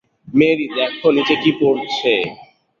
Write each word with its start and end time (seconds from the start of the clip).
Mary, 0.33 0.65
দেখো 0.75 1.07
নিচে 1.15 1.35
কী 1.41 1.51
পড়ছে? 1.59 2.13